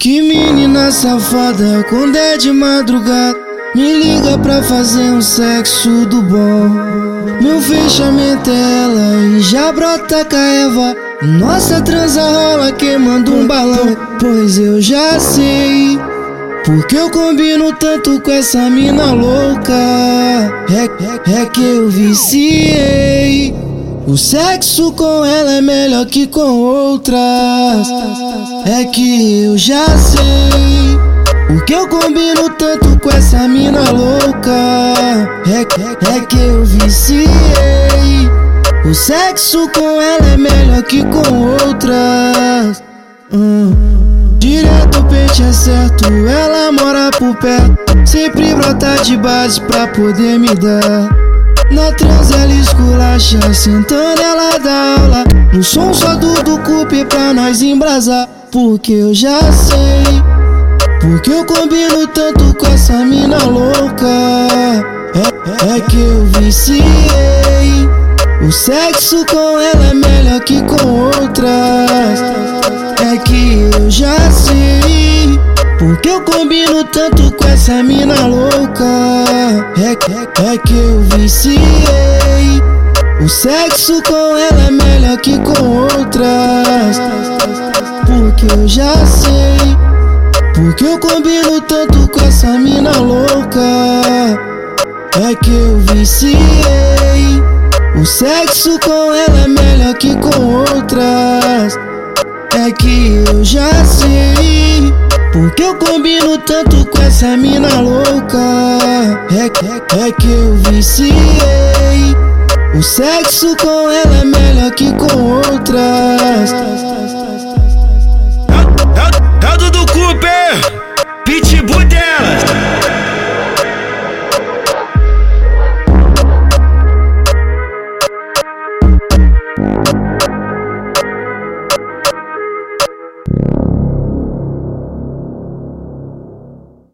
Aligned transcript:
Que 0.00 0.22
menina 0.22 0.90
safada, 0.90 1.84
quando 1.90 2.16
é 2.16 2.38
de 2.38 2.50
madrugada, 2.50 3.38
me 3.74 4.02
liga 4.02 4.38
pra 4.38 4.62
fazer 4.62 5.10
um 5.10 5.20
sexo 5.20 6.06
do 6.06 6.22
bom. 6.22 6.70
Meu 7.38 7.60
fechamento 7.60 8.48
é 8.48 8.82
ela 8.82 9.36
e 9.36 9.40
já 9.40 9.70
brota 9.70 10.24
caeva. 10.24 10.96
Nossa 11.20 11.82
transa 11.82 12.22
rola 12.22 12.72
queimando 12.72 13.34
um 13.34 13.46
balão, 13.46 13.94
pois 14.18 14.56
eu 14.56 14.80
já 14.80 15.20
sei. 15.20 15.98
Porque 16.64 16.96
eu 16.96 17.10
combino 17.10 17.70
tanto 17.74 18.22
com 18.22 18.30
essa 18.30 18.70
mina 18.70 19.12
louca. 19.12 19.74
É, 20.70 21.30
é, 21.30 21.42
é 21.42 21.44
que 21.44 21.62
eu 21.62 21.90
viciei. 21.90 23.54
O 24.06 24.16
sexo 24.16 24.92
com 24.92 25.24
ela 25.24 25.52
é 25.52 25.60
melhor 25.60 26.06
que 26.06 26.26
com 26.26 26.40
outras. 26.40 27.18
É 28.66 28.84
que 28.84 29.44
eu 29.44 29.58
já 29.58 29.86
sei. 29.96 30.98
O 31.54 31.64
que 31.64 31.72
eu 31.72 31.86
combino 31.88 32.48
tanto 32.58 32.98
com 33.00 33.10
essa 33.10 33.46
mina 33.46 33.90
louca. 33.90 34.50
É, 35.46 36.16
é, 36.16 36.20
que 36.20 36.38
eu 36.38 36.64
viciei. 36.64 37.28
O 38.84 38.94
sexo 38.94 39.68
com 39.68 40.00
ela 40.00 40.26
é 40.32 40.36
melhor 40.36 40.82
que 40.82 41.04
com 41.04 41.66
outras. 41.66 42.82
Hum. 43.32 43.74
Direto 44.38 45.00
o 45.00 45.04
peixe 45.04 45.42
é 45.42 45.52
certo, 45.52 46.06
ela 46.26 46.72
mora 46.72 47.10
por 47.10 47.36
perto. 47.36 47.76
Sempre 48.06 48.54
brota 48.54 48.96
de 49.04 49.16
base 49.18 49.60
pra 49.60 49.86
poder 49.88 50.38
me 50.38 50.54
dar. 50.54 51.19
Na 51.70 51.92
trans 51.92 52.30
ela 52.32 52.52
esculacha, 52.52 53.54
sentando 53.54 54.20
ela 54.20 54.58
dá 54.58 54.96
aula. 55.00 55.24
No 55.52 55.62
som 55.62 55.94
só 55.94 56.16
do 56.16 56.42
do 56.42 56.58
cupe 56.58 57.04
pra 57.04 57.32
nós 57.32 57.62
embrasar. 57.62 58.28
Porque 58.50 58.92
eu 58.92 59.14
já 59.14 59.40
sei 59.52 60.02
Porque 61.00 61.30
eu 61.30 61.44
combino 61.46 62.04
tanto 62.08 62.52
com 62.54 62.66
essa 62.66 63.04
mina 63.04 63.44
louca. 63.44 64.06
É, 65.14 65.76
é 65.76 65.80
que 65.80 66.00
eu 66.00 66.26
viciei. 66.40 66.80
O 68.46 68.50
sexo 68.50 69.24
com 69.26 69.58
ela 69.60 69.86
é 69.90 69.94
melhor 69.94 70.40
que 70.40 70.60
com 70.62 70.88
outras 70.88 72.49
combino 76.30 76.84
tanto 76.84 77.32
com 77.32 77.48
essa 77.48 77.82
mina 77.82 78.26
louca 78.26 78.84
é, 79.76 79.90
é, 79.90 80.54
é 80.54 80.58
que 80.58 80.74
eu 80.74 81.00
viciei. 81.02 81.60
O 83.22 83.28
sexo 83.28 84.02
com 84.02 84.36
ela 84.36 84.66
é 84.66 84.70
melhor 84.70 85.18
que 85.18 85.38
com 85.38 85.82
outras. 85.82 87.00
Porque 88.06 88.46
eu 88.52 88.68
já 88.68 88.94
sei. 89.06 89.76
Porque 90.54 90.84
eu 90.84 90.98
combino 90.98 91.60
tanto 91.62 92.08
com 92.08 92.20
essa 92.20 92.58
mina 92.58 92.96
louca. 92.98 93.60
É 95.22 95.34
que 95.42 95.50
eu 95.50 95.78
viciei. 95.80 96.38
O 98.00 98.06
sexo 98.06 98.78
com 98.80 99.12
ela 99.12 99.40
é 99.44 99.48
melhor 99.48 99.94
que 99.94 100.14
com 100.16 100.56
outras. 100.56 101.76
É 102.54 102.70
que 102.72 103.22
eu 103.26 103.44
já 103.44 103.84
sei. 103.84 104.69
Porque 105.32 105.62
eu 105.62 105.76
combino 105.76 106.38
tanto 106.38 106.84
com 106.86 107.02
essa 107.02 107.36
mina 107.36 107.80
louca. 107.80 108.38
É, 109.30 109.46
é, 109.46 110.08
é 110.08 110.12
que 110.12 110.30
eu 110.30 110.56
viciei. 110.56 111.14
O 112.74 112.82
sexo 112.82 113.56
com 113.56 113.90
ela 113.90 114.18
é 114.18 114.24
melhor 114.24 114.70
que 114.72 114.92
com 114.92 115.22
outras. 115.34 115.99